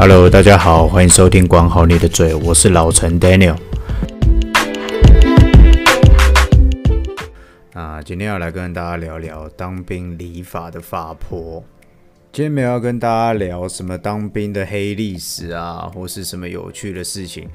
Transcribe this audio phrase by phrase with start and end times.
[0.00, 3.56] Hello，大家好，欢迎收听管好你的嘴，我是老陈 Daniel。
[7.72, 11.64] 啊，今天要来跟大家聊聊当兵理法的发婆。
[12.30, 17.48] 今天没有要跟大家聊什么当兵的黑历史啊，或是什么有趣的事情。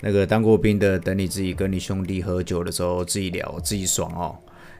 [0.00, 4.34] 那个当过兵的，等你自己跟你兄弟喝酒的时候自己聊，自己爽哦。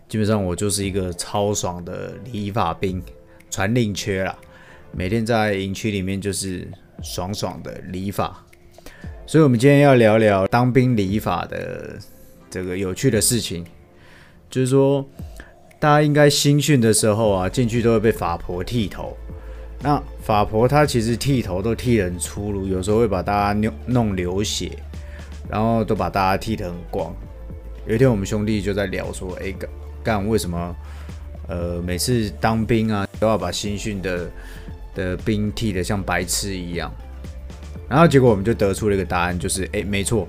[0.08, 3.02] 基本上我就是一个超爽的理法兵，
[3.50, 4.34] 传令缺啦，
[4.90, 6.66] 每天在营区里面就是。
[7.02, 8.44] 爽爽的理法，
[9.26, 11.98] 所以，我们今天要聊聊当兵理法的
[12.50, 13.64] 这个有趣的事情。
[14.50, 15.04] 就是说，
[15.78, 19.16] 大家应该新训的时候啊，进去都会被法婆剃头。
[19.82, 24.72] 那法婆她其实剃头都剃得很粗鲁，有时候会把大家弄弄流血，
[25.48, 27.14] 然后都把大家剃得很光。
[27.86, 29.54] 有一天，我们兄弟就在聊说：“哎，
[30.02, 30.76] 干为什么？
[31.48, 34.30] 呃，每次当兵啊，都要把新训的。”
[34.94, 36.92] 的兵剃的像白痴一样，
[37.88, 40.26] 然后结果我们就得出了一个答案，就是哎，没错，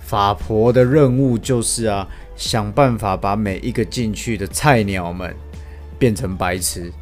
[0.00, 5.34] 法婆的任务就是啊，想办法把每一个进去的菜鸟们
[5.98, 6.92] 变成白痴，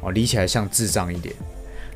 [0.00, 1.34] 哦，理起来像智障一点。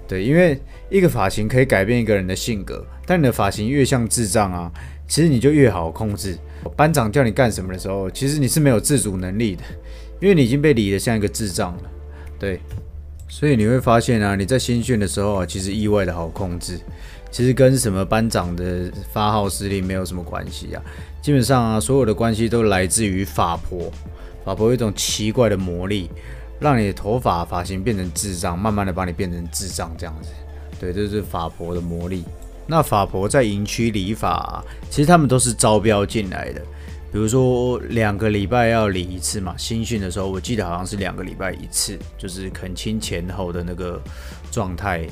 [0.06, 4.72] 对，因为一个发型可以改变一个人的性格，但你的发型越像智障啊，
[5.06, 6.38] 其实你就越好控制。
[6.76, 9.62] 班长叫你干什么的时候，其实你是没有自主能力的，
[10.20, 11.82] 因为你已经被理得像一个智障了。
[12.38, 12.58] 对。
[13.28, 16.80] 所以你会发现啊，你在新训的时候啊，其实意外的好控制，
[17.30, 20.82] 其实跟什么班长的发号施令没有什么关系啊。
[21.20, 23.92] 基本上啊，所有的关系都来自于法婆，
[24.44, 26.10] 法婆有一种奇怪的魔力，
[26.58, 30.30] 让你的头发发型变成智障，慢慢的把你变成智障这样子。
[30.80, 32.24] 对，这是法婆的魔力。
[32.66, 36.62] 那法婆在营区理法，其实他们都是招标进来的。
[37.10, 44.00] 比如说两个礼拜要理一次嘛，新训的时候我记得好像是两个礼拜一次，就是恳亲前后的那个
[44.50, 45.06] 状态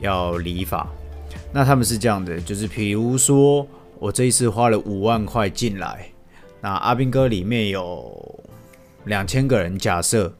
[0.00, 0.88] 要理法。
[1.52, 3.66] 那他们是这样的，就是比如说
[3.98, 6.06] 我这一次花了五万块进来，
[6.60, 8.40] 那阿兵哥里面有
[9.04, 10.34] 两千个人，假设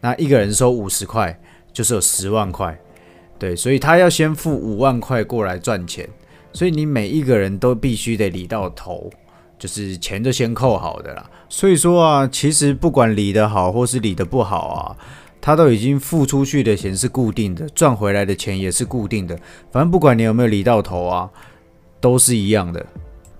[0.00, 1.38] 那一个人收五十块，
[1.70, 2.78] 就是有十万块，
[3.38, 6.08] 对，所以他要先付五万块过来赚钱，
[6.54, 9.10] 所以你每一个人都必须得理到头。
[9.60, 14.96] 就是钱就先扣好的啦，所以说啊，其实不管理得好或是理得不好啊，
[15.38, 19.38] 他都已经付出去的钱是固定的，赚回来的钱也是固定的。
[19.70, 21.28] 反正不管你有没有理到头啊，
[22.00, 22.86] 都是一样的，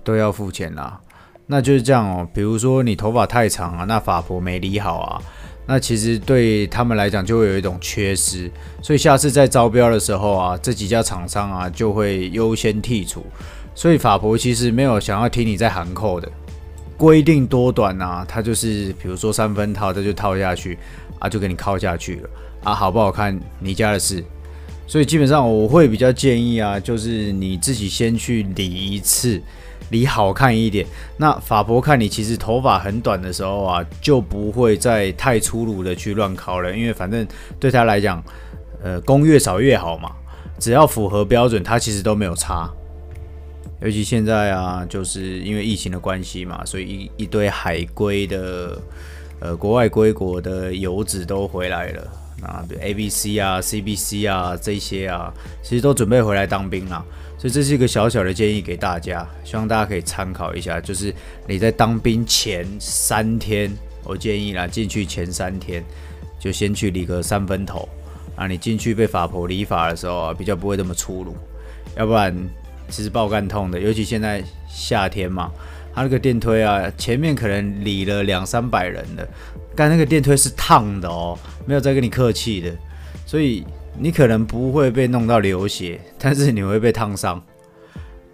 [0.05, 1.01] 都要付钱啦。
[1.47, 2.29] 那就是这样哦。
[2.35, 5.23] 比如说你头发太长啊，那法婆没理好啊，
[5.73, 8.51] 那其实对他们来讲就会有一种缺失，
[8.83, 13.25] 所以下次在招标的时候啊，这几家厂商啊就会优先剔除。
[13.73, 16.29] 所以法婆其实没有想要听你在喊扣的
[16.97, 20.77] 规定多短啊，他就是比如说三分套，他就套下去
[21.21, 22.29] 啊，就给你靠下去了
[22.65, 24.25] 啊，好不好看你家的事。
[24.91, 29.41] 所以基本上我会比较建议啊，就是你自己先去理一次，
[29.91, 30.85] 理好看一点。
[31.17, 37.25] 那法婆看你其实头发很短的时候啊，就不会再太粗鲁的去乱靠了，因为反正
[37.61, 38.21] 对他来讲，
[38.83, 40.11] 呃，工越少越好嘛，
[40.59, 42.69] 只要符合标准，他其实都没有差。
[43.81, 48.77] 尤其现在啊，就是因为疫情的关系嘛，所以一一堆海归的，
[49.39, 52.09] 呃，国外归国的游子都回来了
[52.43, 57.05] 啊，比如 A B C 啊、C B C 啊这些啊，其实都准备回来当兵了。
[57.39, 60.81] 所以这是一个小小的建议给大家，希望大家可以参考一下。
[60.81, 61.15] 就是
[61.47, 63.71] 你在当兵前三天，
[64.05, 65.85] 我建议啦，进去前三天
[66.39, 67.89] 就先去理个三分头
[68.37, 71.35] 啊，你进去被法婆理发的时候啊，比较不会那么粗鲁，
[71.97, 72.35] 要不然。
[72.93, 75.53] 其实爆干痛的，尤其现在夏天嘛，
[75.95, 79.29] 它那个电推啊，前面可能理了两三百人的，
[79.75, 82.77] 但那个电推是烫的哦，没有在跟你客气的，
[83.27, 83.65] 所以
[83.99, 87.43] 你可能不会被弄到流血，但是你会被烫伤。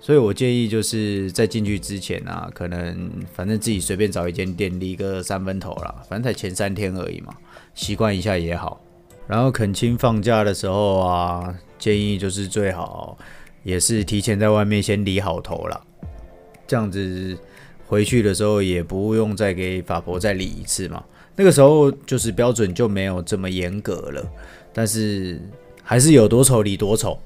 [0.00, 7.34] 所以我建议就是在进去之前啊，可能反正自己随便找一间店理个三分头啦，反正才前三天而已嘛，
[7.74, 8.80] 习惯一下也好。
[9.26, 13.18] 然后恳亲放假的时候啊，建议就是最好。
[13.65, 15.84] 也是提前在外面先理好头了，
[16.68, 17.36] 这样子
[17.89, 21.03] 回去的时候也不用再给法婆再理一次嘛。
[21.36, 24.27] 那个时候就是标准就没有这么严格了，
[24.72, 25.41] 但是
[25.83, 27.18] 还是有多丑理多丑，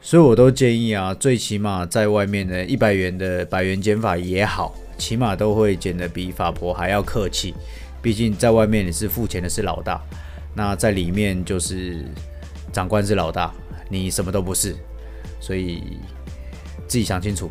[0.00, 7.54] 所以我都建议啊，最起码在外面的一百元的百元减法也好，起码都会减得比法婆还要客气。
[8.02, 10.00] 毕竟在外面你是付钱的是老大，
[10.54, 12.04] 那在里面就是
[12.72, 13.52] 长官是老大，
[13.88, 14.76] 你什么都不是。
[15.40, 15.82] 所以
[16.86, 17.50] 自己想清楚。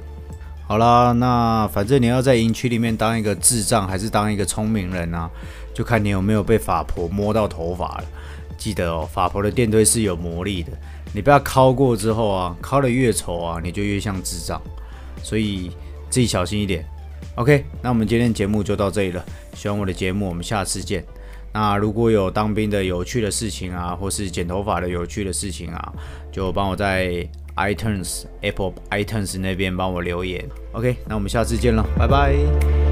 [0.68, 5.28] 好啦，那反正你要在营区里面当一个智障，还是当一个聪明人啊？
[5.80, 8.04] 就看你有没有被法婆摸到头发了。
[8.58, 10.74] 记得哦，法婆的电推是有魔力的。
[11.14, 14.62] 你不要敲过之后啊，敲得越丑啊，你就越像智障。
[15.24, 15.72] 所以
[16.10, 16.84] 自己小心一点。
[17.36, 19.24] OK，那我们今天节目就到这里了。
[19.54, 21.02] 喜欢我的节目，我们下次见。
[21.54, 25.94] 那如果有当兵的有趣的事情啊，或是剪头发的有趣的事情啊，
[26.30, 30.46] 就帮我在 iTunes Apple iTunes 那边帮我留言。
[30.74, 32.89] OK，那我们下次见了，拜拜。